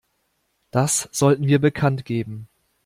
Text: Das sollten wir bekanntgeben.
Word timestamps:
Das 0.71 1.09
sollten 1.11 1.45
wir 1.45 1.59
bekanntgeben. 1.59 2.47